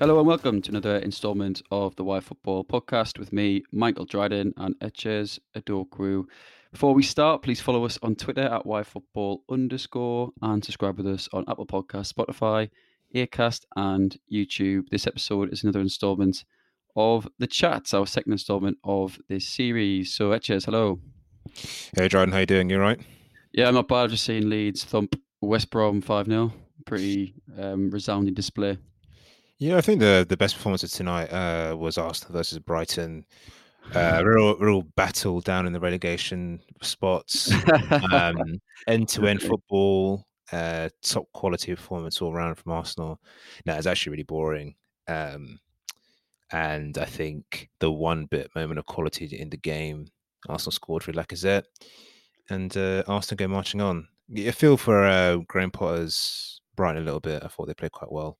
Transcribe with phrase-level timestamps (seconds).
[0.00, 4.52] Hello and welcome to another instalment of the Why Football podcast with me, Michael Dryden
[4.56, 6.24] and Etches Adokru.
[6.72, 11.28] Before we start, please follow us on Twitter at YFootball underscore and subscribe with us
[11.32, 12.70] on Apple Podcasts, Spotify,
[13.14, 14.88] Acast, and YouTube.
[14.88, 16.44] This episode is another installment
[16.96, 20.12] of The Chats, our second installment of this series.
[20.12, 20.98] So, Etches, hello.
[21.96, 22.68] Hey, Dryden, how you doing?
[22.68, 23.00] You all right?
[23.52, 24.10] Yeah, I'm not bad.
[24.10, 26.52] Just seeing Leeds thump West Brom 5 0.
[26.84, 28.76] Pretty um, resounding display.
[29.58, 33.24] Yeah, I think the the best performance of tonight uh, was Arsenal versus Brighton.
[33.94, 37.52] Uh, real real battle down in the relegation spots.
[38.12, 43.20] Um, end to end football, uh, top quality performance all around from Arsenal.
[43.64, 44.74] No, it's actually really boring.
[45.06, 45.60] Um,
[46.50, 50.06] and I think the one bit moment of quality in the game,
[50.48, 51.64] Arsenal scored for Lacazette,
[52.48, 54.08] and uh, Arsenal go marching on.
[54.36, 57.44] I feel for uh, Graham Potter's Brighton a little bit.
[57.44, 58.38] I thought they played quite well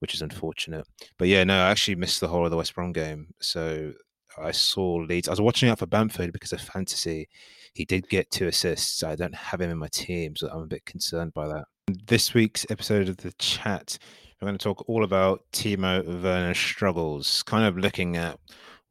[0.00, 0.86] which is unfortunate.
[1.18, 3.28] But yeah, no, I actually missed the whole of the West Brom game.
[3.40, 3.92] So
[4.38, 5.28] I saw Leeds.
[5.28, 7.28] I was watching out for Bamford because of fantasy.
[7.74, 9.02] He did get two assists.
[9.02, 11.64] I don't have him in my team, so I'm a bit concerned by that.
[12.06, 13.98] This week's episode of the chat,
[14.40, 18.38] I'm going to talk all about Timo Werner's struggles, kind of looking at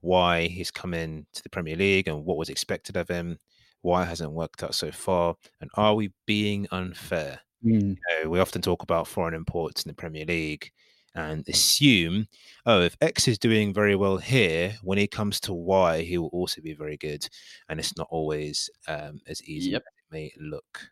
[0.01, 3.37] why he's come in to the Premier League and what was expected of him,
[3.81, 7.39] why it hasn't worked out so far, and are we being unfair?
[7.65, 7.97] Mm.
[7.97, 10.71] You know, we often talk about foreign imports in the Premier League
[11.15, 12.27] and assume,
[12.65, 16.29] oh, if X is doing very well here, when he comes to Y, he will
[16.29, 17.27] also be very good.
[17.67, 19.81] And it's not always um, as easy yep.
[19.81, 20.89] as it may look.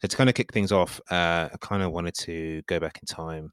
[0.00, 2.98] So to kind of kick things off, uh, I kind of wanted to go back
[3.00, 3.52] in time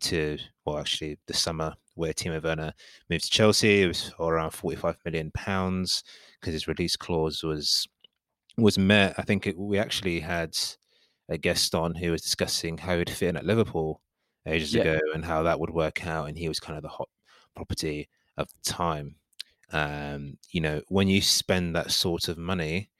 [0.00, 2.72] to, well, actually, the summer where Timo Werner
[3.10, 3.82] moved to Chelsea.
[3.82, 6.04] It was around 45 million pounds
[6.40, 7.86] because his release clause was
[8.56, 9.14] was met.
[9.18, 10.56] I think it, we actually had
[11.28, 14.00] a guest on who was discussing how he'd fit in at Liverpool
[14.48, 14.82] ages yeah.
[14.82, 16.28] ago and how that would work out.
[16.28, 17.08] And he was kind of the hot
[17.54, 19.16] property of the time.
[19.72, 22.90] Um, you know, when you spend that sort of money,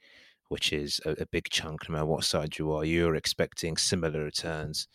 [0.49, 4.23] which is a, a, big chunk, no matter what side you are, you're expecting similar
[4.23, 4.87] returns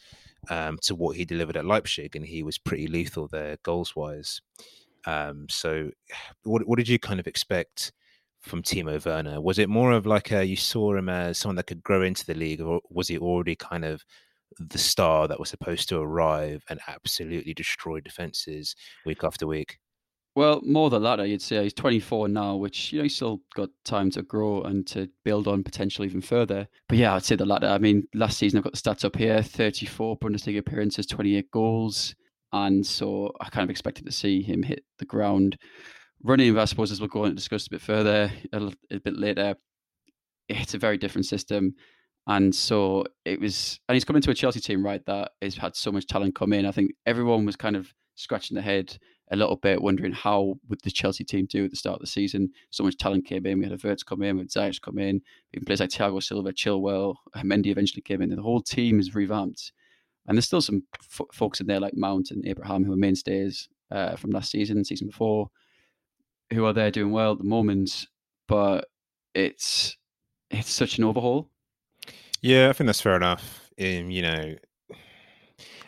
[0.50, 4.40] um, to what he delivered at Leipzig, and he was pretty lethal there goals wise.
[5.06, 5.90] Um, so,
[6.44, 7.92] what what did you kind of expect
[8.40, 9.40] from Timo Werner?
[9.40, 12.26] Was it more of like a, you saw him as someone that could grow into
[12.26, 14.04] the league, or was he already kind of
[14.58, 19.78] the star that was supposed to arrive and absolutely destroy defenses week after week?
[20.36, 21.62] Well, more the latter, you'd say.
[21.62, 25.46] He's 24 now, which, you know, he's still got time to grow and to build
[25.46, 26.66] on potential even further.
[26.88, 27.68] But yeah, I'd say the latter.
[27.68, 32.16] I mean, last season, I've got the stats up here 34 Bundesliga appearances, 28 goals.
[32.52, 35.56] And so I kind of expected to see him hit the ground
[36.24, 36.58] running.
[36.58, 39.54] I suppose, as we'll go on and discuss a bit further a, a bit later,
[40.48, 41.74] it's a very different system.
[42.26, 45.76] And so it was, and he's coming to a Chelsea team, right, that has had
[45.76, 46.64] so much talent come in.
[46.64, 48.96] I think everyone was kind of scratching their head
[49.30, 52.06] a little bit, wondering how would the Chelsea team do at the start of the
[52.06, 52.50] season.
[52.70, 53.58] So much talent came in.
[53.58, 55.20] We had Havertz come in, we had Ziyech come in,
[55.52, 59.14] even players like Thiago Silva, Chilwell, Mendy eventually came in, and the whole team is
[59.14, 59.72] revamped.
[60.26, 63.68] And there's still some f- folks in there like Mount and Abraham who are mainstays
[63.90, 65.50] uh, from last season, season before,
[66.52, 68.06] who are there doing well at the moment.
[68.48, 68.86] But
[69.34, 69.96] it's
[70.50, 71.50] it's such an overhaul
[72.44, 73.70] yeah, I think that's fair enough.
[73.80, 74.54] Um, you know,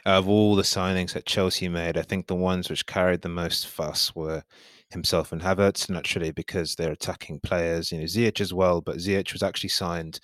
[0.06, 3.66] of all the signings that Chelsea made, I think the ones which carried the most
[3.66, 4.42] fuss were
[4.90, 7.92] himself and Havertz, naturally because they're attacking players.
[7.92, 10.18] You know, Ziyech as well, but Ziyech was actually signed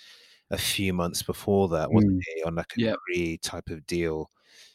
[0.49, 2.21] a few months before that, wasn't mm.
[2.35, 2.97] he, on like a yep.
[3.05, 4.31] free type of deal.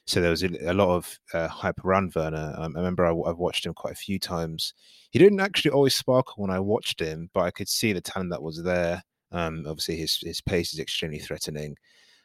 [0.06, 2.54] So there was a, a lot of uh, hype around Werner.
[2.56, 4.74] Um, I remember I, have watched him quite a few times.
[5.10, 8.30] He didn't actually always sparkle when I watched him, but I could see the talent
[8.30, 9.02] that was there.
[9.32, 11.76] Um, obviously, his his pace is extremely threatening,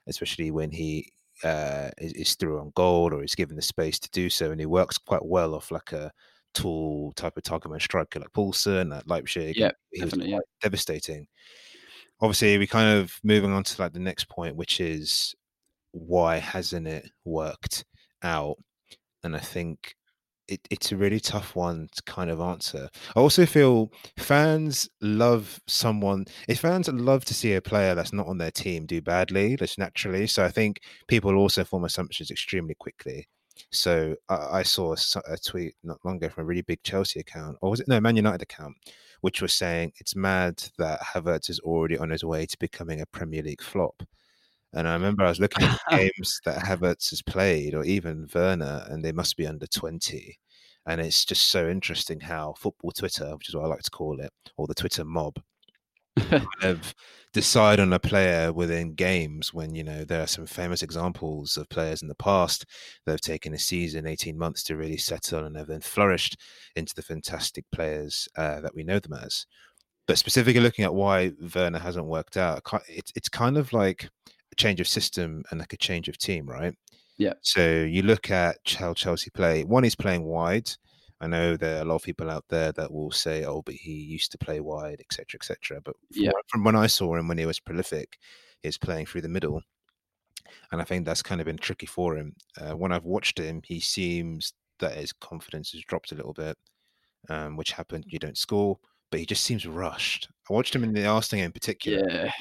[0.08, 1.12] especially when he
[1.44, 4.60] uh, is, is, through on goal or is given the space to do so, and
[4.60, 6.12] he works quite well off like a
[6.54, 9.58] tall type of target man striker like Poulsen at Leipzig.
[9.58, 10.40] Yeah, he definitely, yeah.
[10.62, 11.28] devastating.
[12.22, 15.36] Obviously, we kind of moving on to like the next point, which is
[15.92, 17.86] why hasn't it worked
[18.22, 18.58] out?
[19.24, 19.96] And I think
[20.48, 22.90] it, it's a really tough one to kind of answer.
[23.16, 26.26] I also feel fans love someone.
[26.48, 29.78] If fans love to see a player that's not on their team do badly, just
[29.78, 30.28] naturally.
[30.28, 33.28] So I think people also form assumptions extremely quickly.
[33.72, 37.20] So I, I saw a, a, tweet not long ago from a really big Chelsea
[37.20, 38.76] account, or was it no Man United account,
[39.22, 43.06] which was saying it's mad that Havertz is already on his way to becoming a
[43.06, 44.04] Premier League flop.
[44.74, 48.86] And I remember I was looking at games that Havertz has played, or even Werner,
[48.90, 50.38] and they must be under 20.
[50.86, 54.20] And it's just so interesting how football Twitter, which is what I like to call
[54.20, 55.40] it, or the Twitter mob,
[56.20, 56.94] kind of
[57.34, 61.68] decide on a player within games when you know there are some famous examples of
[61.70, 62.66] players in the past
[63.06, 66.38] that have taken a season 18 months to really settle and have then flourished
[66.76, 69.48] into the fantastic players uh, that we know them as
[70.06, 74.10] but specifically looking at why Werner hasn't worked out it's, it's kind of like
[74.54, 76.74] a change of system and like a change of team right
[77.18, 80.70] yeah so you look at how Chelsea play one is playing wide
[81.24, 83.76] I know there are a lot of people out there that will say, "Oh, but
[83.76, 86.32] he used to play wide, etc., etc." But yeah.
[86.50, 88.18] from when I saw him when he was prolific,
[88.62, 89.62] he's playing through the middle,
[90.74, 92.36] and I think that's kind of been tricky for him.
[92.60, 96.58] Uh, when I've watched him, he seems that his confidence has dropped a little bit,
[97.30, 98.04] um, which happened.
[98.10, 98.78] You don't score,
[99.10, 100.28] but he just seems rushed.
[100.50, 102.06] I watched him in the Arsenal game in particular.
[102.10, 102.32] Yeah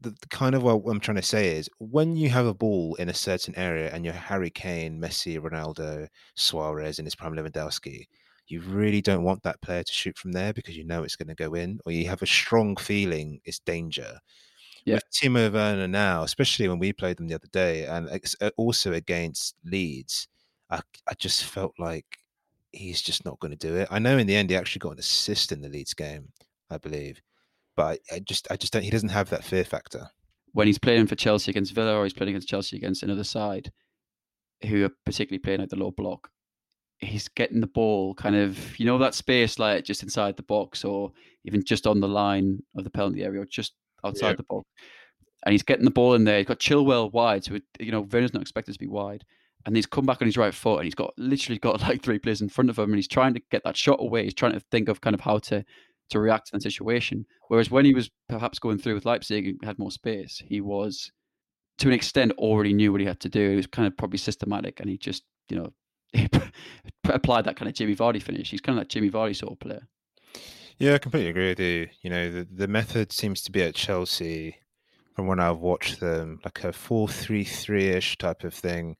[0.00, 2.94] the, the, kind of what I'm trying to say is when you have a ball
[2.96, 8.06] in a certain area and you're Harry Kane, Messi, Ronaldo, Suarez, and his prime Lewandowski,
[8.46, 11.28] you really don't want that player to shoot from there because you know it's going
[11.28, 14.18] to go in, or you have a strong feeling it's danger.
[14.84, 14.94] Yeah.
[14.94, 18.08] With Timo Werner now, especially when we played them the other day, and
[18.40, 20.26] uh, also against Leeds,
[20.70, 22.06] I, I just felt like
[22.72, 23.88] he's just not going to do it.
[23.90, 26.32] I know in the end he actually got an assist in the Leeds game,
[26.70, 27.20] I believe
[27.76, 28.82] but I, I just I just don't.
[28.82, 30.10] He doesn't have that fear factor
[30.52, 33.72] when he's playing for Chelsea against Villa or he's playing against Chelsea against another side
[34.66, 36.30] who are particularly playing at the low block.
[36.98, 40.84] He's getting the ball kind of, you know, that space like just inside the box
[40.84, 41.12] or
[41.44, 43.72] even just on the line of the penalty area or just
[44.04, 44.36] outside yeah.
[44.36, 44.68] the box.
[45.46, 46.38] And he's getting the ball in there.
[46.38, 49.24] He's got Chilwell wide, so it, you know Werner's not expected to be wide.
[49.64, 52.18] And he's come back on his right foot, and he's got literally got like three
[52.18, 54.24] players in front of him, and he's trying to get that shot away.
[54.24, 55.64] He's trying to think of kind of how to
[56.10, 57.26] to react to the situation.
[57.48, 61.10] Whereas when he was perhaps going through with Leipzig and had more space, he was
[61.78, 63.50] to an extent already knew what he had to do.
[63.50, 65.72] He was kind of probably systematic and he just, you know,
[66.12, 66.28] he
[67.04, 68.50] applied that kind of Jimmy Vardy finish.
[68.50, 69.86] He's kind of like Jimmy Vardy sort of player.
[70.78, 71.88] Yeah, I completely agree with you.
[72.02, 74.56] You know, the, the method seems to be at Chelsea
[75.14, 78.96] from when I've watched them, like a 4 3 3 ish type of thing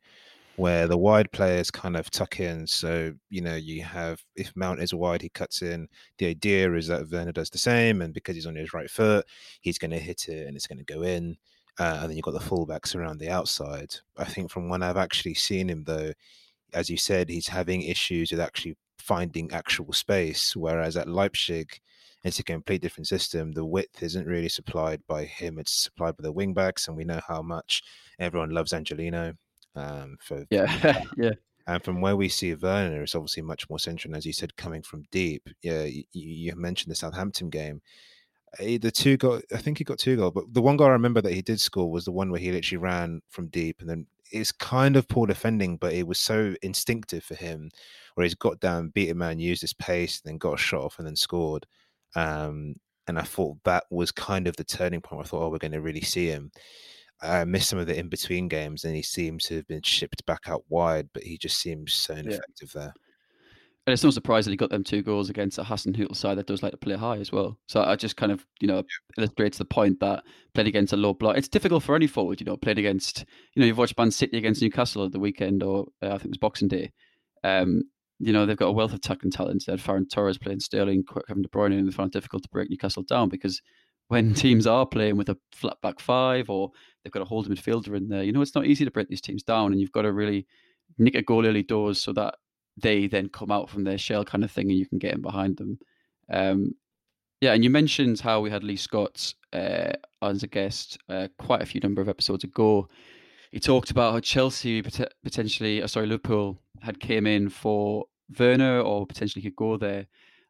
[0.60, 2.66] where the wide players kind of tuck in.
[2.66, 5.88] So, you know, you have, if Mount is wide, he cuts in.
[6.18, 8.02] The idea is that Werner does the same.
[8.02, 9.24] And because he's on his right foot,
[9.62, 11.38] he's going to hit it and it's going to go in.
[11.78, 13.94] Uh, and then you've got the fullbacks around the outside.
[14.18, 16.12] I think from when I've actually seen him, though,
[16.74, 20.54] as you said, he's having issues with actually finding actual space.
[20.54, 21.80] Whereas at Leipzig,
[22.22, 23.52] it's a complete different system.
[23.52, 27.04] The width isn't really supplied by him; it's supplied by the wing backs, and we
[27.04, 27.82] know how much
[28.18, 29.32] everyone loves Angelino.
[29.76, 31.32] Um, for yeah, yeah.
[31.66, 34.56] And from where we see Werner, it's obviously much more central, and as you said,
[34.56, 35.48] coming from deep.
[35.62, 37.80] Yeah, you, you mentioned the Southampton game.
[38.58, 40.92] Eh, the two got, I think he got two goals, but the one goal I
[40.92, 43.88] remember that he did score was the one where he literally ran from deep, and
[43.88, 47.70] then it's kind of poor defending, but it was so instinctive for him,
[48.14, 50.98] where he's got down, beat a man, used his pace, then got a shot off,
[50.98, 51.66] and then scored.
[52.16, 52.74] Um,
[53.06, 55.22] and I thought that was kind of the turning point.
[55.22, 56.50] I thought, oh, we're going to really see him.
[57.22, 60.24] I missed some of the in between games, and he seems to have been shipped
[60.26, 62.80] back out wide, but he just seems so ineffective yeah.
[62.80, 62.94] there.
[63.86, 66.46] And it's no surprise that he got them two goals against a Hasenhüttl side that
[66.46, 67.58] does like to play high as well.
[67.66, 68.82] So I just kind of, you know,
[69.16, 70.22] illustrates the point that
[70.54, 73.24] playing against a low block, it's difficult for any forward, you know, playing against,
[73.54, 76.26] you know, you've watched Man City against Newcastle at the weekend, or uh, I think
[76.26, 76.92] it was Boxing Day.
[77.42, 77.82] Um,
[78.18, 79.64] you know, they've got a wealth of attacking talent.
[79.66, 82.50] They had Ferran Torres playing Sterling, Kevin De Bruyne, and they found it difficult to
[82.50, 83.62] break Newcastle down because
[84.10, 86.70] when teams are playing with a flat back five or
[87.02, 89.20] they've got a holding midfielder in there, you know, it's not easy to break these
[89.20, 90.46] teams down and you've got to really
[90.98, 92.34] nick a goal early doors so that
[92.76, 95.22] they then come out from their shell kind of thing and you can get in
[95.22, 95.78] behind them.
[96.28, 96.74] Um,
[97.40, 101.62] yeah, and you mentioned how we had Lee Scott uh, as a guest uh, quite
[101.62, 102.88] a few number of episodes ago.
[103.52, 108.06] He talked about how Chelsea potentially, uh, sorry, Liverpool had came in for
[108.38, 110.06] Werner or potentially could go there.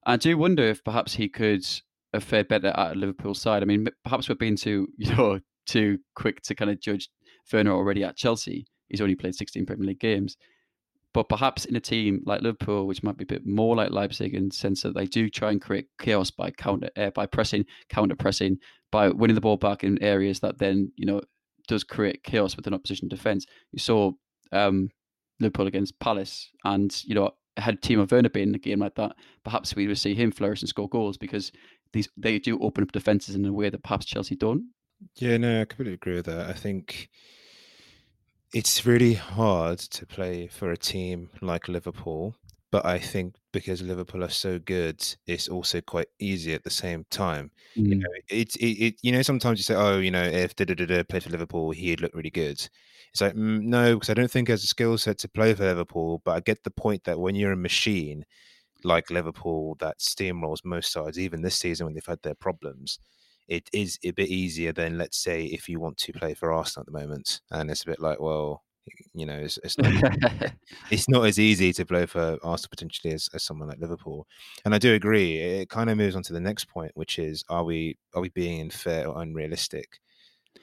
[0.06, 1.66] I do wonder if perhaps he could
[2.12, 3.62] a fair better at Liverpool side.
[3.62, 7.08] I mean, perhaps we're being too, you know, too quick to kind of judge
[7.52, 8.66] Werner already at Chelsea.
[8.88, 10.36] He's only played 16 Premier League games.
[11.12, 14.32] But perhaps in a team like Liverpool, which might be a bit more like Leipzig
[14.32, 17.66] in the sense that they do try and create chaos by counter uh, by pressing,
[17.88, 18.58] counter pressing,
[18.92, 21.20] by winning the ball back in areas that then you know
[21.66, 23.44] does create chaos with an opposition defence.
[23.72, 24.12] You saw
[24.52, 24.90] um,
[25.40, 29.16] Liverpool against Palace, and you know had Timo Werner been in a game like that,
[29.44, 31.52] perhaps we would see him flourish and score goals because
[31.92, 34.64] these they do open up defenses in a way that perhaps Chelsea don't.
[35.16, 36.48] Yeah, no, I completely agree with that.
[36.48, 37.08] I think
[38.52, 42.34] it's really hard to play for a team like Liverpool,
[42.70, 47.04] but I think because Liverpool are so good, it's also quite easy at the same
[47.10, 47.50] time.
[47.76, 47.88] Mm.
[47.88, 50.64] You know, it, it, it, you know, sometimes you say, oh, you know, if da
[50.64, 52.68] da da played for Liverpool, he'd look really good.
[53.12, 55.64] It's like mm, no, because I don't think has a skill set to play for
[55.64, 56.22] Liverpool.
[56.24, 58.24] But I get the point that when you're a machine,
[58.84, 62.98] like Liverpool that steamrolls most sides, even this season when they've had their problems,
[63.48, 66.82] it is a bit easier than let's say if you want to play for Arsenal
[66.82, 68.62] at the moment, and it's a bit like, well,
[69.14, 70.52] you know, it's, it's not
[70.90, 74.26] it's not as easy to play for Arsenal potentially as, as someone like Liverpool.
[74.64, 75.38] And I do agree.
[75.38, 78.30] It kind of moves on to the next point, which is are we are we
[78.30, 80.00] being unfair or unrealistic?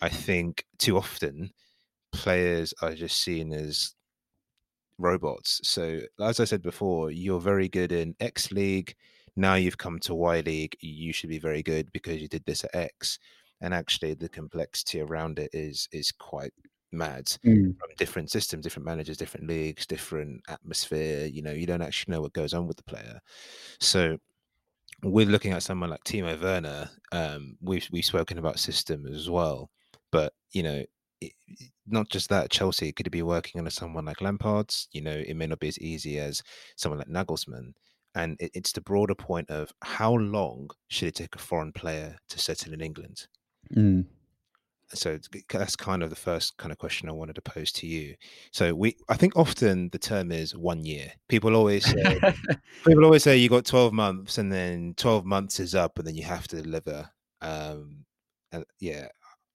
[0.02, 1.52] I think too often
[2.12, 3.94] players are just seen as
[4.98, 5.62] robots.
[5.64, 8.96] So as I said before, you're very good in X League.
[9.36, 10.76] Now you've come to Y League.
[10.80, 13.20] You should be very good because you did this at X.
[13.62, 16.54] And actually, the complexity around it is is quite
[16.92, 17.78] mad mm.
[17.78, 21.26] from different systems, different managers, different leagues, different atmosphere.
[21.26, 23.20] You know, you don't actually know what goes on with the player.
[23.80, 24.18] So
[25.04, 26.90] we're looking at someone like Timo Werner.
[27.12, 29.70] Um, we've we've spoken about system as well,
[30.12, 30.84] but you know,
[31.86, 32.52] not just that.
[32.52, 34.88] Chelsea could be working under someone like Lampard's.
[34.92, 36.44] You know, it may not be as easy as
[36.76, 37.74] someone like Nagelsmann.
[38.16, 42.18] And it, it's the broader point of how long should it take a foreign player
[42.30, 43.28] to settle in England?
[43.76, 44.06] Mm
[44.94, 45.18] so
[45.50, 48.16] that's kind of the first kind of question I wanted to pose to you.
[48.52, 51.12] So we, I think often the term is one year.
[51.28, 52.20] People always say,
[52.86, 56.16] people always say you got twelve months, and then twelve months is up, and then
[56.16, 57.10] you have to deliver.
[57.42, 58.06] Um,
[58.52, 59.08] and yeah,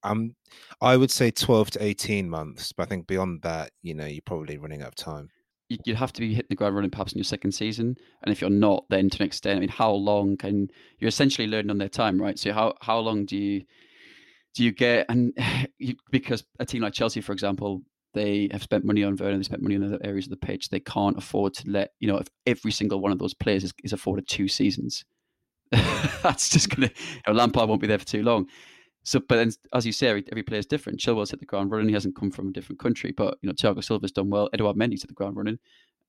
[0.04, 0.36] I'm,
[0.80, 4.22] I would say twelve to eighteen months, but I think beyond that, you know, you're
[4.22, 5.30] probably running out of time.
[5.68, 8.40] You'd have to be hitting the ground running perhaps in your second season, and if
[8.40, 10.68] you're not, then to an extent, I mean, how long can
[10.98, 12.38] you're essentially learning on their time, right?
[12.38, 13.64] So how how long do you
[14.54, 15.32] do you get and
[15.78, 17.82] you, because a team like Chelsea, for example,
[18.14, 20.68] they have spent money on Werner, they spent money on other areas of the pitch.
[20.68, 23.72] They can't afford to let you know if every single one of those players is,
[23.82, 25.04] is afforded two seasons.
[25.70, 28.46] That's just gonna you know, Lampard won't be there for too long.
[29.04, 31.00] So, but then, as you say, every, every player is different.
[31.00, 31.88] Chilwell's hit the ground running.
[31.88, 34.48] He hasn't come from a different country, but you know, Thiago Silva's done well.
[34.52, 35.58] Edouard Mendy's hit the ground running.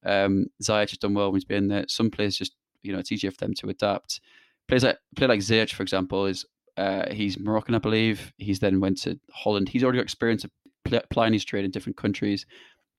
[0.05, 1.85] Um, Ziyech has done well when he's been there.
[1.87, 4.21] Some players just, you know, it's easier for them to adapt.
[4.67, 6.45] Players like player like Ziyech, for example, is
[6.77, 8.33] uh, he's Moroccan, I believe.
[8.37, 9.69] He's then went to Holland.
[9.69, 10.51] He's already got experience of
[10.91, 12.45] applying his trade in different countries.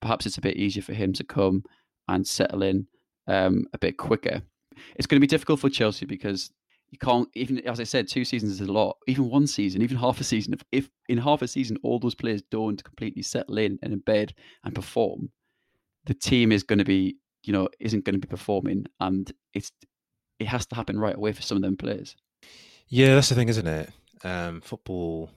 [0.01, 1.65] Perhaps it's a bit easier for him to come
[2.09, 2.87] and settle in
[3.27, 4.43] um, a bit quicker.
[4.97, 6.51] It's going to be difficult for Chelsea because
[6.95, 8.99] you can't even as I said, two seasons is a lot.
[9.09, 10.55] Even one season, even half a season.
[10.55, 14.31] If, if in half a season all those players don't completely settle in and embed
[14.63, 15.31] and perform,
[16.07, 19.73] the team is going to be, you know, isn't going to be performing, and it's
[20.39, 22.15] it has to happen right away for some of them players.
[22.87, 23.91] Yeah, that's the thing, isn't it?
[24.23, 25.31] Um, football,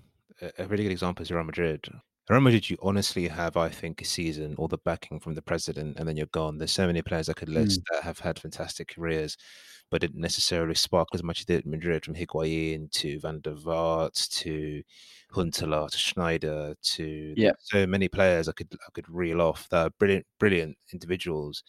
[0.60, 1.90] a really good example is Real Madrid.
[2.30, 5.98] Real Madrid, you honestly have, I think, a season or the backing from the president,
[5.98, 6.60] and then you're gone.
[6.60, 7.84] There's so many players I could list mm.
[7.92, 9.38] that have had fantastic careers,
[9.90, 14.28] but didn't necessarily sparkle as much as did Madrid, from Higuain to Van der Vaart
[14.40, 14.84] to
[15.34, 17.52] Huntelaar to Sneijder to yeah.
[17.60, 21.64] so many players I could I could reel off that are brilliant, brilliant individuals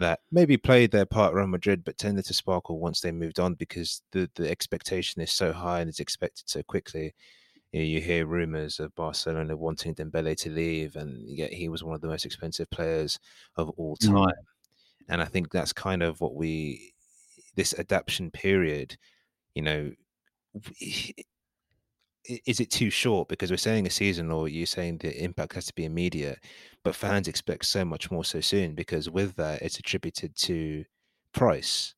[0.00, 3.54] that maybe played their part around Madrid, but tended to sparkle once they moved on
[3.54, 7.14] because the, the expectation is so high and it's expected so quickly.
[7.72, 11.84] You, know, you hear rumors of Barcelona wanting Dembele to leave, and yet he was
[11.84, 13.20] one of the most expensive players
[13.56, 14.14] of all time.
[14.14, 14.32] Mm.
[15.10, 16.94] And I think that's kind of what we
[17.56, 18.96] this adaptation period,
[19.54, 19.90] you know,
[22.24, 23.28] is it too short?
[23.28, 26.38] Because we're saying a season or you're saying the impact has to be immediate
[26.82, 30.84] but fans expect so much more so soon because with that it's attributed to
[31.32, 31.94] price.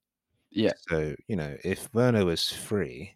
[0.50, 0.72] Yeah.
[0.88, 3.14] So you know if Werner was free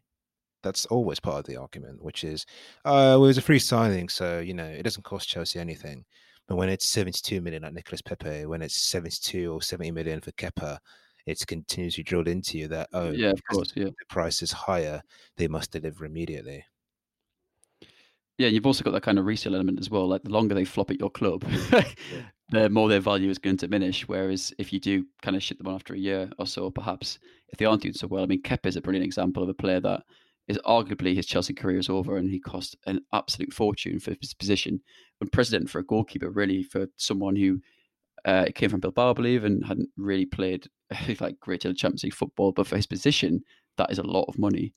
[0.63, 2.45] that's always part of the argument which is
[2.85, 6.05] uh well, it was a free signing so you know it doesn't cost Chelsea anything.
[6.49, 10.33] But when it's 72 million like Nicolas Pepe when it's 72 or 70 million for
[10.33, 10.79] Kepa
[11.27, 15.03] it's continuously drilled into you that oh yeah of course yeah the price is higher
[15.37, 16.65] they must deliver immediately
[18.39, 20.07] yeah, you've also got that kind of resale element as well.
[20.07, 21.43] Like the longer they flop at your club,
[22.51, 24.07] the more their value is going to diminish.
[24.07, 27.19] Whereas if you do kind of ship them on after a year or so, perhaps
[27.49, 29.55] if they aren't doing so well, I mean, Kepa is a brilliant example of a
[29.55, 30.03] player that
[30.49, 34.35] is arguably his Chelsea career is over, and he cost an absolute fortune for his
[34.35, 34.81] position.
[35.23, 37.59] Unprecedented for a goalkeeper, really, for someone who
[38.27, 40.69] uh, came from Bilbao, I believe, and hadn't really played
[41.21, 42.53] like great deal of Champions League football.
[42.53, 43.43] But for his position,
[43.77, 44.75] that is a lot of money.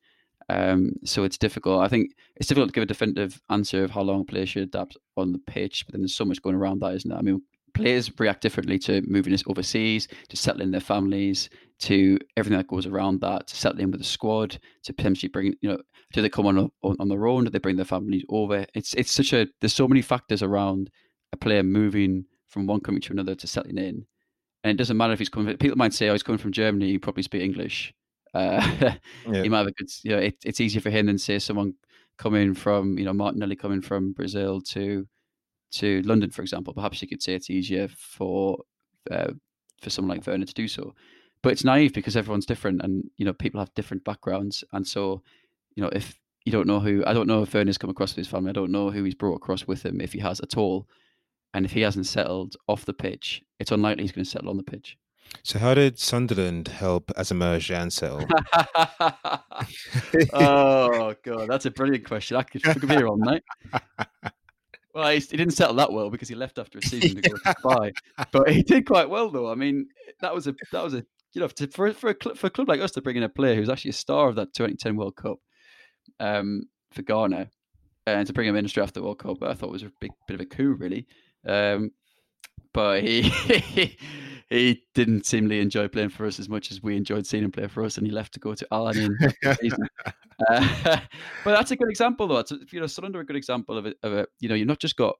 [0.50, 1.84] Um, so it's difficult.
[1.84, 4.63] I think it's difficult to give a definitive answer of how long a player should
[4.63, 7.16] adapt on the pitch, but then there's so much going around that, isn't it?
[7.16, 7.42] I mean,
[7.75, 11.50] players react differently to moving this overseas, to settling their families,
[11.80, 15.70] to everything that goes around that, to settling with the squad, to potentially bring, you
[15.70, 15.78] know,
[16.13, 17.44] do they come on, on on their own?
[17.44, 18.66] Do they bring their families over?
[18.74, 20.89] It's it's such a there's so many factors around
[21.32, 24.06] a player moving from one country to another to settling in,
[24.63, 25.56] and it doesn't matter if he's coming.
[25.58, 26.92] People might say, "Oh, he's coming from Germany.
[26.92, 27.94] He probably speak English."
[28.34, 28.96] Uh,
[29.32, 29.44] yeah.
[29.44, 31.74] He might have a good, you know, it, it's easier for him than say someone
[32.18, 35.08] coming from, you know, Martinelli coming from Brazil to
[35.72, 36.74] to London, for example.
[36.74, 38.60] Perhaps you could say it's easier for
[39.10, 39.32] uh,
[39.82, 40.94] for someone like Werner to do so.
[41.42, 45.24] But it's naive because everyone's different, and you know, people have different backgrounds, and so
[45.75, 47.04] you know, if you don't know who.
[47.06, 48.50] I don't know if Werner's come across with his family.
[48.50, 50.88] I don't know who he's brought across with him, if he has at all.
[51.53, 54.58] And if he hasn't settled off the pitch, it's unlikely he's going to settle on
[54.58, 54.98] the pitch.
[55.44, 58.25] So, how did Sunderland help Gyan settle?
[60.34, 62.38] oh god, that's a brilliant question.
[62.38, 63.44] I could, could be here all night.
[64.91, 67.38] Well, he, he, didn't settle that well because he left after a season to go
[67.38, 67.94] to Dubai,
[68.32, 69.50] but he did quite well though.
[69.50, 69.88] I mean,
[70.20, 72.50] that was a that was a you know to, for for a cl- for a
[72.50, 74.96] club like us to bring in a player who's actually a star of that 2010
[74.96, 75.38] World Cup
[76.20, 77.51] um, for Ghana
[78.08, 80.12] and to bring him in straight after the World Cup, I thought was a big
[80.27, 81.06] bit of a coup really.
[81.48, 81.91] Um,
[82.74, 83.22] but he
[84.50, 87.67] he didn't seemingly enjoy playing for us as much as we enjoyed seeing him play
[87.67, 89.17] for us, and he left to go to Al Ain.
[89.46, 89.55] uh,
[90.48, 91.00] but
[91.46, 92.39] that's a good example, though.
[92.39, 93.98] It's, you know, Sunderland are a good example of it.
[94.03, 94.29] Of it.
[94.39, 95.15] You know, you've not just got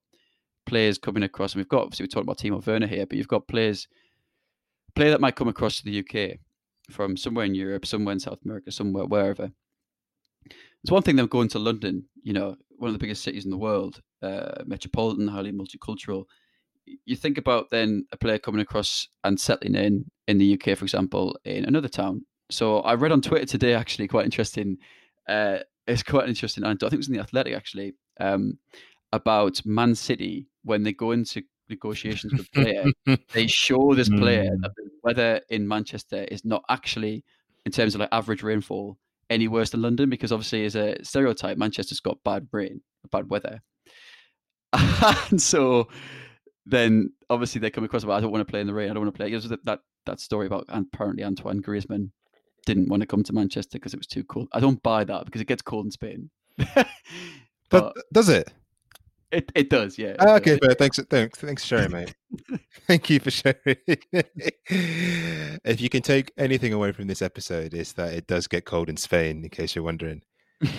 [0.66, 3.28] players coming across, and we've got obviously we're talking about Timo Werner here, but you've
[3.28, 3.88] got players
[4.96, 6.38] player that might come across to the UK
[6.90, 9.52] from somewhere in Europe, somewhere in South America, somewhere wherever.
[10.84, 13.52] It's one thing them going to London, you know, one of the biggest cities in
[13.52, 16.26] the world, uh, metropolitan, highly multicultural
[17.06, 20.86] you think about then a player coming across and settling in in the UK, for
[20.86, 22.26] example, in another town.
[22.52, 24.78] So I read on Twitter today, actually, quite interesting.
[25.28, 26.88] Uh, it's quite an interesting anecdote.
[26.88, 28.58] I think it was in the Athletic actually um,
[29.12, 32.86] about Man City when they go into negotiations with a player,
[33.34, 34.62] they show this player hmm.
[34.62, 37.24] that the weather in Manchester is not actually,
[37.66, 38.98] in terms of like average rainfall,
[39.30, 43.62] any worse than London because obviously, as a stereotype, Manchester's got bad rain, bad weather,
[45.32, 45.88] and so
[46.66, 48.90] then obviously they come across about I don't want to play in the rain.
[48.90, 49.32] I don't want to play.
[49.32, 52.12] It was that that story about apparently Antoine Griezmann
[52.66, 54.50] didn't want to come to Manchester because it was too cold.
[54.54, 56.30] I don't buy that because it gets cold in Spain.
[56.58, 56.88] but,
[57.70, 58.52] but, does it?
[59.32, 60.16] It it does, yeah.
[60.20, 62.16] Ah, okay, but thanks, thanks, thanks for sharing, mate.
[62.88, 63.78] Thank you for sharing.
[64.68, 68.90] if you can take anything away from this episode, is that it does get cold
[68.90, 69.44] in Spain.
[69.44, 70.24] In case you're wondering,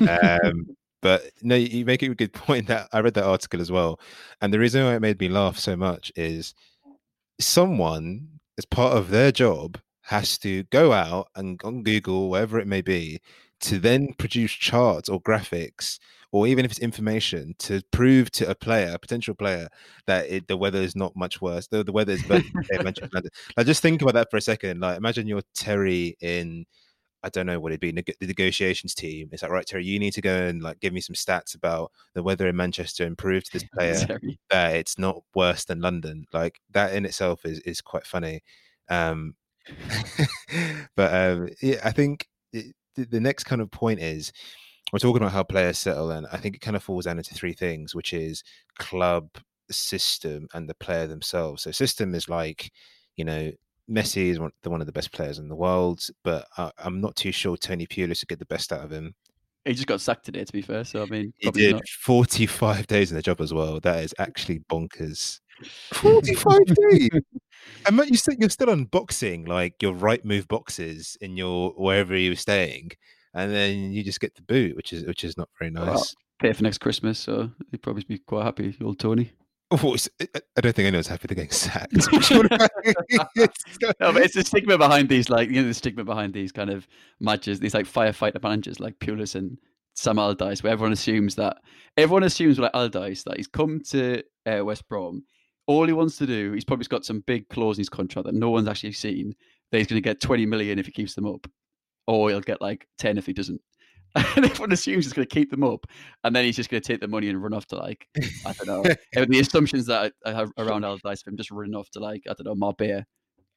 [0.01, 0.67] um,
[1.01, 4.01] but no, you make a good point that I read that article as well.
[4.41, 6.55] And the reason why it made me laugh so much is
[7.41, 12.67] someone, as part of their job, has to go out and on Google, wherever it
[12.67, 13.21] may be,
[13.61, 15.99] to then produce charts or graphics
[16.33, 19.69] or even if it's information to prove to a player, a potential player,
[20.07, 21.67] that it, the weather is not much worse.
[21.67, 22.45] The, the weather is better.
[23.57, 24.81] like just think about that for a second.
[24.81, 26.67] Like imagine you're Terry in
[27.23, 27.93] I don't know what it'd be.
[27.93, 29.29] the negotiations team.
[29.33, 31.93] It's like, right, Terry, you need to go and like give me some stats about
[32.15, 36.27] the weather in Manchester and prove to this player that it's not worse than London.
[36.33, 38.43] Like that in itself is is quite funny.
[38.89, 39.35] Um,
[40.97, 44.33] but um, yeah, I think it, the next kind of point is
[44.93, 47.35] we're talking about how players settle, and I think it kind of falls down into
[47.35, 48.43] three things, which is
[48.79, 49.29] club,
[49.71, 51.63] system, and the player themselves.
[51.63, 52.73] So system is like,
[53.17, 53.53] you know,
[53.91, 57.17] Messi is one, one of the best players in the world, but I, am not
[57.17, 59.15] too sure Tony Pulis would get the best out of him.
[59.65, 60.85] He just got sacked today, to be fair.
[60.85, 61.89] So I mean, he did not.
[61.89, 63.79] 45 days in the job as well.
[63.81, 65.41] That is actually bonkers.
[65.93, 66.59] 45
[66.91, 67.11] days.
[67.87, 72.31] And you still, you're still unboxing like your right move boxes in your wherever you
[72.31, 72.93] were staying,
[73.35, 75.87] and then you just get the boot, which is which is not very nice.
[75.87, 76.07] Well,
[76.41, 79.33] pay for next Christmas, so he'd probably be quite happy, old Tony.
[79.73, 81.93] Oh, I don't think anyone's happy to getting sacked.
[82.03, 82.09] no,
[84.01, 86.89] but it's the stigma behind these, like you know, the stigma behind these kind of
[87.21, 89.59] matches, these like firefighter managers like Pulis and
[89.95, 91.59] Sam Allardyce, where everyone assumes that
[91.97, 95.23] everyone assumes like Allardyce that he's come to uh, West Brom.
[95.69, 98.35] All he wants to do, he's probably got some big clause in his contract that
[98.35, 99.35] no one's actually seen.
[99.71, 101.47] That he's going to get 20 million if he keeps them up,
[102.09, 103.61] or he'll get like 10 if he doesn't.
[104.37, 105.87] and everyone assumes he's going to keep them up,
[106.25, 108.09] and then he's just going to take the money and run off to like
[108.45, 108.83] I don't know.
[108.83, 112.47] the assumptions that I have around Allardyce him just running off to like I don't
[112.47, 113.05] know Marbella,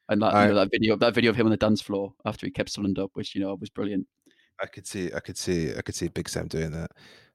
[0.09, 2.13] and that, I, you know, that video that video of him on the dance floor
[2.25, 4.07] after he kept Sunderland up, which you know was brilliant.
[4.61, 6.91] I could see, I could see, I could see Big Sam doing that.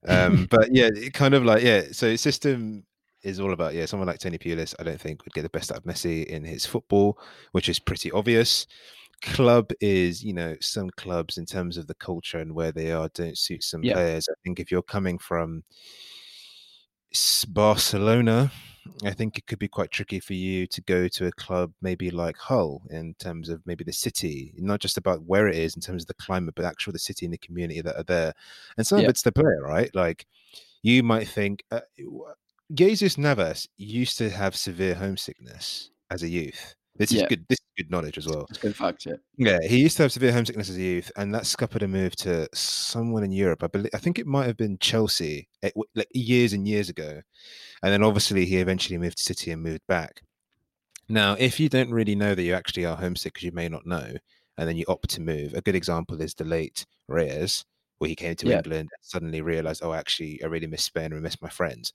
[0.06, 1.86] Um, but yeah, it kind of like yeah.
[1.90, 2.84] So system
[3.22, 3.86] is all about yeah.
[3.86, 6.44] Someone like Tony Pulis, I don't think would get the best out of Messi in
[6.44, 7.18] his football,
[7.50, 8.66] which is pretty obvious
[9.22, 13.08] club is, you know, some clubs in terms of the culture and where they are
[13.14, 13.94] don't suit some yeah.
[13.94, 14.28] players.
[14.28, 15.64] I think if you're coming from
[17.48, 18.50] Barcelona,
[19.04, 22.10] I think it could be quite tricky for you to go to a club maybe
[22.10, 25.82] like Hull in terms of maybe the city, not just about where it is in
[25.82, 28.32] terms of the climate, but actually the city and the community that are there.
[28.76, 29.04] And some yeah.
[29.04, 29.94] of it's the player, right?
[29.94, 30.26] Like
[30.82, 31.80] you might think uh,
[32.72, 36.74] Jesus Navas used to have severe homesickness as a youth.
[36.98, 37.22] This yeah.
[37.22, 37.44] is good.
[37.48, 38.46] This is good knowledge as well.
[38.50, 39.06] It's good fact.
[39.06, 39.14] Yeah.
[39.36, 39.58] Yeah.
[39.62, 42.48] He used to have severe homesickness as a youth, and that scuppered a move to
[42.54, 43.62] someone in Europe.
[43.62, 43.90] I believe.
[43.94, 47.22] I think it might have been Chelsea, eh, like years and years ago,
[47.82, 50.22] and then obviously he eventually moved to City and moved back.
[51.08, 53.86] Now, if you don't really know that you actually are homesick, because you may not
[53.86, 54.12] know,
[54.58, 57.64] and then you opt to move, a good example is the late Reyes.
[57.98, 58.58] where he came to Yeah.
[58.58, 61.92] England and suddenly realized, oh, actually, I really miss Spain and I miss my friends.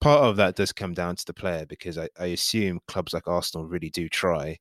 [0.00, 3.28] Part of that does come down to the player because I, I assume clubs like
[3.28, 4.58] Arsenal really do try.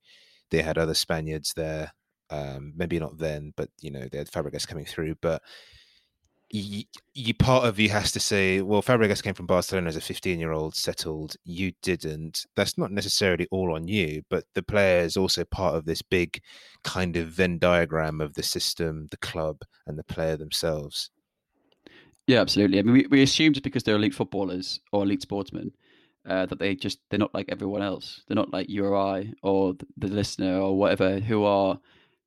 [0.51, 1.93] They had other Spaniards there,
[2.29, 5.15] um, maybe not then, but you know they had Fabregas coming through.
[5.21, 5.41] But
[6.51, 10.01] you, you part of you has to say, well, Fabregas came from Barcelona as a
[10.01, 11.35] 15 year old, settled.
[11.43, 12.45] You didn't.
[12.55, 16.41] That's not necessarily all on you, but the player is also part of this big
[16.83, 21.11] kind of Venn diagram of the system, the club, and the player themselves.
[22.29, 22.77] Yeah, absolutely.
[22.77, 25.71] I mean, we, we assume just because they're elite footballers or elite sportsmen
[26.27, 28.21] uh, that they just they're not like everyone else.
[28.27, 31.79] They're not like you or I or the, the listener or whatever who are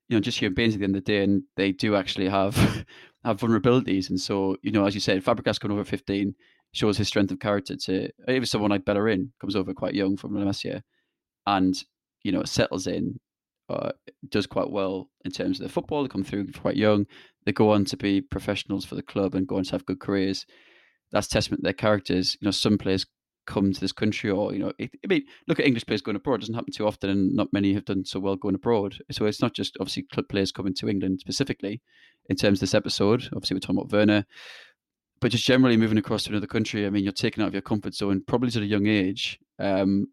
[0.09, 2.29] you know just human beings at the end of the day, and they do actually
[2.29, 2.57] have
[3.25, 4.11] have vulnerabilities.
[4.11, 6.35] And so you know, as you said, Fabregas coming over fifteen
[6.73, 7.77] shows his strength of character.
[7.77, 10.83] To even someone like Bellerin comes over quite young from La Masia,
[11.47, 11.77] and
[12.25, 13.21] you know settles in,
[13.69, 13.93] uh,
[14.29, 16.03] does quite well in terms of the football.
[16.03, 17.07] They come through quite young.
[17.45, 20.01] They go on to be professionals for the club and go on to have good
[20.01, 20.47] careers.
[21.11, 22.37] That's testament to their characters.
[22.41, 23.07] You know, some players
[23.47, 26.17] come to this country or you know it, i mean look at english players going
[26.17, 28.97] abroad it doesn't happen too often and not many have done so well going abroad
[29.11, 31.81] so it's not just obviously club players coming to england specifically
[32.29, 34.25] in terms of this episode obviously we're talking about werner
[35.21, 37.63] but just generally moving across to another country i mean you're taken out of your
[37.63, 40.07] comfort zone probably at a young age um,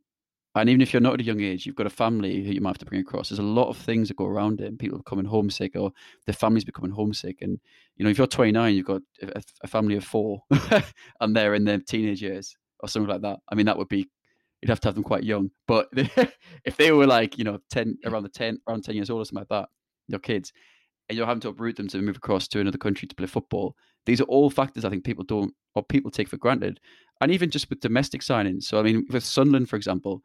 [0.60, 2.62] and even if you're not at a young age, you've got a family who you
[2.62, 3.30] might have to bring across.
[3.30, 4.68] There's a lot of things that go around it.
[4.68, 5.92] And People becoming homesick, or
[6.26, 7.38] their families becoming homesick.
[7.42, 7.60] And
[7.98, 10.44] you know, if you're 29, you've got a, a family of four,
[11.22, 13.40] and they're in their teenage years or something like that.
[13.50, 14.08] I mean, that would be
[14.62, 15.52] you'd have to have them quite young.
[15.68, 15.90] But
[16.66, 19.26] if they were like you know 10 around the 10 around 10 years old or
[19.26, 19.70] something like that,
[20.08, 20.54] your kids,
[21.08, 23.76] and you're having to uproot them to move across to another country to play football.
[24.06, 26.80] These are all factors I think people don't or people take for granted.
[27.22, 28.64] And even just with domestic signings.
[28.64, 30.24] So I mean, with Sunderland, for example,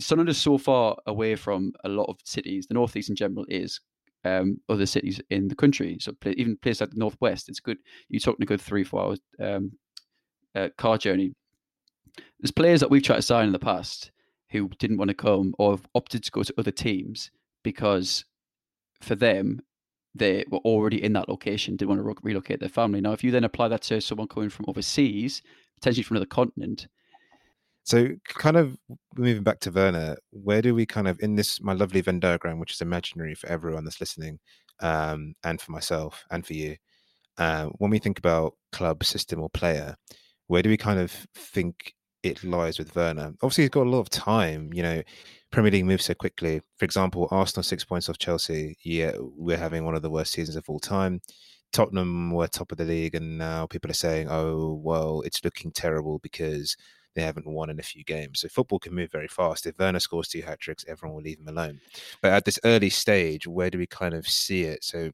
[0.00, 2.66] Sunderland is so far away from a lot of cities.
[2.66, 3.80] The northeast in general is
[4.24, 5.98] um, other cities in the country.
[6.00, 7.78] So even places like the northwest, it's good.
[8.08, 9.72] You're talking a good three, four hours um,
[10.54, 11.34] uh, car journey.
[12.40, 14.12] There's players that we've tried to sign in the past
[14.50, 17.30] who didn't want to come or have opted to go to other teams
[17.62, 18.24] because
[19.00, 19.60] for them
[20.14, 23.00] they were already in that location, didn't want to re- relocate their family.
[23.00, 25.42] Now, if you then apply that to someone coming from overseas,
[25.76, 26.86] potentially from another continent,
[27.84, 28.78] so, kind of
[29.16, 32.58] moving back to Werner, where do we kind of in this my lovely Venn diagram,
[32.58, 34.38] which is imaginary for everyone that's listening,
[34.80, 36.76] um, and for myself and for you,
[37.38, 39.96] uh, when we think about club, system, or player,
[40.46, 43.34] where do we kind of think it lies with Werner?
[43.42, 44.72] Obviously, he's got a lot of time.
[44.72, 45.02] You know,
[45.50, 46.62] Premier League moves so quickly.
[46.78, 48.76] For example, Arsenal six points off Chelsea.
[48.84, 51.20] Yeah, we're having one of the worst seasons of all time.
[51.72, 55.70] Tottenham were top of the league, and now people are saying, "Oh, well, it's looking
[55.72, 56.76] terrible because."
[57.14, 58.40] They haven't won in a few games.
[58.40, 59.66] So football can move very fast.
[59.66, 61.80] If Werner scores two hat tricks, everyone will leave him alone.
[62.20, 64.84] But at this early stage, where do we kind of see it?
[64.84, 65.10] So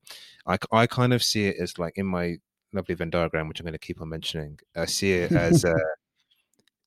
[0.47, 2.37] I, I kind of see it as like in my
[2.73, 4.59] lovely Venn diagram, which I'm going to keep on mentioning.
[4.77, 5.77] I see it as a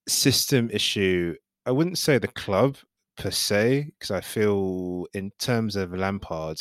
[0.08, 1.36] system issue.
[1.65, 2.78] I wouldn't say the club
[3.17, 6.60] per se, because I feel in terms of Lampard,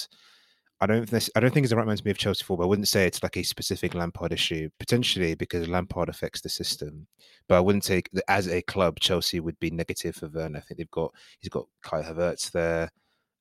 [0.82, 2.64] I don't think I don't think he's the right man to move Chelsea for, but
[2.64, 4.68] I wouldn't say it's like a specific Lampard issue.
[4.80, 7.06] Potentially because Lampard affects the system,
[7.48, 10.58] but I wouldn't say as a club Chelsea would be negative for Werner.
[10.58, 12.90] I think they've got he's got Kai Havertz there,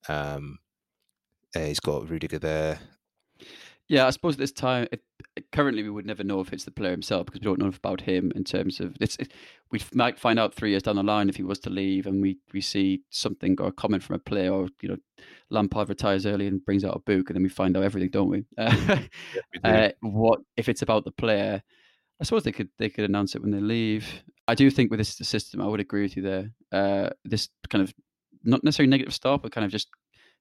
[0.08, 0.60] um,
[1.56, 2.80] he's got Rudiger there.
[3.92, 5.04] Yeah, I suppose at this time, it,
[5.52, 8.00] currently we would never know if it's the player himself because we don't know about
[8.00, 9.18] him in terms of it's.
[9.18, 9.34] It,
[9.70, 12.22] we might find out three years down the line if he was to leave, and
[12.22, 14.96] we we see something or a comment from a player, or you know,
[15.50, 18.30] Lampard retires early and brings out a book, and then we find out everything, don't
[18.30, 18.46] we?
[18.58, 18.98] Uh,
[19.66, 21.62] uh, what if it's about the player?
[22.22, 24.24] I suppose they could they could announce it when they leave.
[24.48, 26.52] I do think with this system, I would agree with you there.
[26.72, 27.94] Uh, this kind of
[28.46, 29.90] not necessarily negative start, but kind of just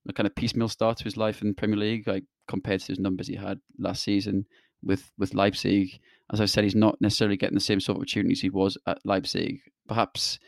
[0.09, 2.89] a kind of piecemeal start to his life in the Premier League, like compared to
[2.89, 4.47] his numbers he had last season
[4.83, 6.01] with with Leipzig.
[6.33, 8.99] As I said, he's not necessarily getting the same sort of opportunities he was at
[9.05, 9.61] Leipzig.
[9.89, 10.39] Perhaps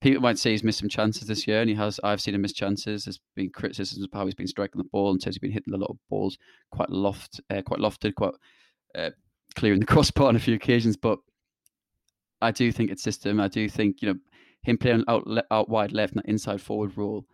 [0.00, 2.00] people might say he's missed some chances this year, and he has.
[2.02, 3.04] I've seen him miss chances.
[3.04, 5.74] There's been criticisms of how he's been striking the ball, and says he's been hitting
[5.74, 6.38] a lot of balls
[6.70, 8.34] quite loft, uh, quite lofted, quite
[8.94, 9.10] uh,
[9.54, 10.96] clearing the crossbar on a few occasions.
[10.96, 11.18] But
[12.40, 13.40] I do think it's system.
[13.40, 14.18] I do think you know
[14.62, 17.24] him playing out out wide left, and that inside forward role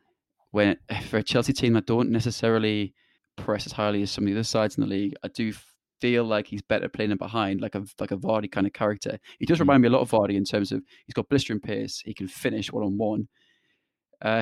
[0.53, 0.77] when
[1.09, 2.95] for a Chelsea team that don't necessarily
[3.37, 5.53] press as highly as some of the other sides in the league, I do
[6.01, 9.19] feel like he's better playing in behind, like a like a Vardy kind of character.
[9.38, 9.62] He does mm.
[9.62, 12.29] remind me a lot of Vardy in terms of he's got blistering pace, he can
[12.29, 13.29] finish one on one.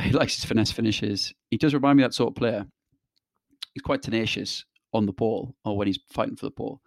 [0.03, 1.33] he likes his finesse finishes.
[1.51, 2.66] He does remind me of that sort of player.
[3.73, 6.81] He's quite tenacious on the ball or when he's fighting for the ball.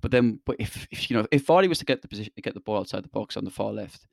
[0.00, 2.54] But then, but if, if you know if Vardy was to get the position, get
[2.54, 4.06] the ball outside the box on the far left,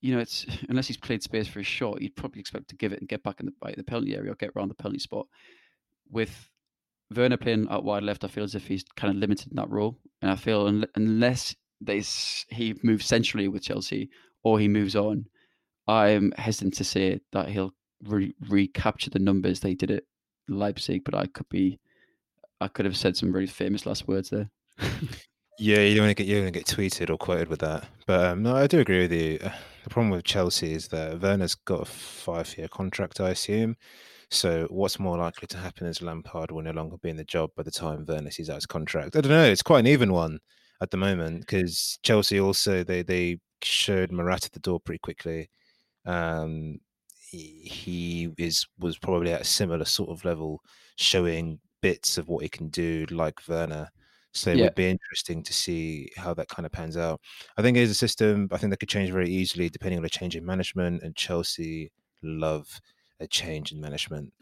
[0.00, 2.92] you know, it's unless he's played space for a shot, you'd probably expect to give
[2.92, 5.26] it and get back in the, the penalty area or get around the penalty spot.
[6.10, 6.50] With
[7.14, 9.70] Werner playing out wide left, I feel as if he's kind of limited in that
[9.70, 14.10] role, and I feel un- unless this he moves centrally with Chelsea
[14.42, 15.26] or he moves on,
[15.86, 20.04] I'm hesitant to say that he'll re- recapture the numbers they did at
[20.48, 21.04] Leipzig.
[21.04, 21.78] But I could be,
[22.60, 24.50] I could have said some really famous last words there.
[25.60, 27.86] yeah, you don't want to get you don't get tweeted or quoted with that.
[28.06, 29.38] But um, no, I do agree with you.
[29.38, 33.76] The problem with Chelsea is that Werner's got a five-year contract, I assume.
[34.30, 37.50] So what's more likely to happen is Lampard will no longer be in the job
[37.56, 39.16] by the time Werner sees out his contract.
[39.16, 39.44] I don't know.
[39.44, 40.38] It's quite an even one
[40.80, 45.50] at the moment because Chelsea also they they showed Morata at the door pretty quickly.
[46.06, 46.78] Um,
[47.28, 50.62] he, he is was probably at a similar sort of level,
[50.96, 53.90] showing bits of what he can do, like Werner.
[54.32, 54.64] So it yeah.
[54.64, 57.20] would be interesting to see how that kind of pans out.
[57.56, 58.48] I think it is a system.
[58.52, 61.02] I think that could change very easily depending on a change in management.
[61.02, 61.90] And Chelsea
[62.22, 62.80] love
[63.18, 64.32] a change in management.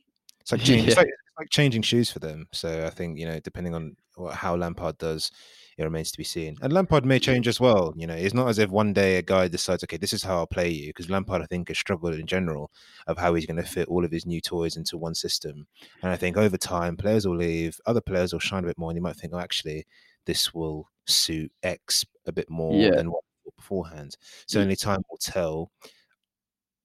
[0.40, 0.88] It's like, change, yeah.
[0.88, 2.46] it's, like, like changing shoes for them.
[2.52, 5.30] So I think you know, depending on what, how Lampard does,
[5.76, 6.56] it remains to be seen.
[6.60, 7.94] And Lampard may change as well.
[7.96, 10.38] You know, it's not as if one day a guy decides, okay, this is how
[10.38, 10.88] I'll play you.
[10.88, 12.72] Because Lampard, I think, has struggled in general
[13.06, 15.68] of how he's going to fit all of his new toys into one system.
[16.02, 18.90] And I think over time, players will leave, other players will shine a bit more,
[18.90, 19.86] and you might think, oh, actually,
[20.26, 22.96] this will suit X a bit more yeah.
[22.96, 23.22] than what
[23.56, 24.16] beforehand.
[24.46, 24.64] So yeah.
[24.64, 25.70] only time will tell.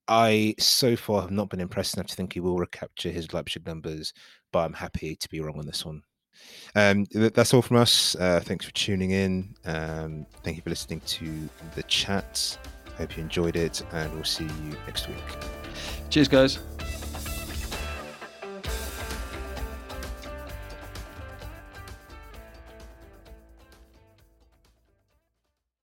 [0.06, 3.66] I so far have not been impressed enough to think he will recapture his Leipzig
[3.66, 4.12] numbers,
[4.54, 6.02] but I'm happy to be wrong on this one.
[6.76, 8.14] Um, that's all from us.
[8.14, 9.54] Uh, thanks for tuning in.
[9.64, 12.56] Um, thank you for listening to the chat.
[12.96, 15.16] Hope you enjoyed it, and we'll see you next week.
[16.08, 16.58] Cheers, guys.